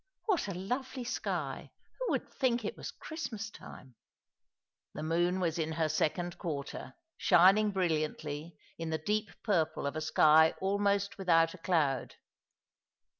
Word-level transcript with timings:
"What 0.25 0.47
a 0.47 0.55
lovely 0.55 1.03
sky! 1.03 1.69
Who 1.99 2.07
would 2.09 2.27
think 2.27 2.65
it 2.65 2.75
was 2.75 2.89
Christmas 2.89 3.51
time?" 3.51 3.93
The 4.95 5.03
moon 5.03 5.39
was 5.39 5.59
in 5.59 5.73
her 5.73 5.87
second 5.89 6.39
quarter, 6.39 6.95
shining 7.17 7.69
brilliantly, 7.69 8.57
in 8.79 8.89
the 8.89 8.97
deep 8.97 9.29
purple 9.43 9.85
of 9.85 9.95
a 9.95 10.01
sky 10.01 10.55
almost 10.59 11.19
without 11.19 11.53
a 11.53 11.59
cloud. 11.59 12.15